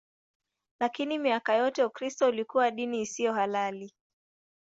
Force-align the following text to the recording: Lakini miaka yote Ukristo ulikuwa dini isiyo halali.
Lakini 0.79 1.17
miaka 1.19 1.55
yote 1.55 1.83
Ukristo 1.85 2.27
ulikuwa 2.29 2.71
dini 2.71 3.01
isiyo 3.01 3.33
halali. 3.33 3.93